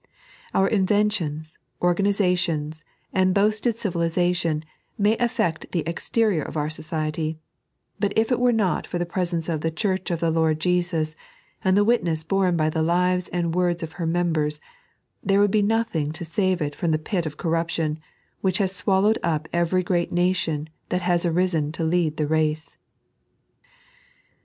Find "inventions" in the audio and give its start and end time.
0.67-1.59